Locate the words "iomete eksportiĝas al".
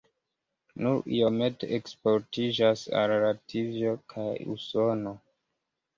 1.17-3.15